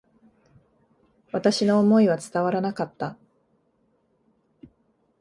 [1.31, 3.19] 私の思いは伝わらなかった。